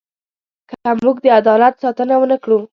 [0.69, 0.75] که
[1.05, 2.59] موږ د عدالت ساتنه ونه کړو.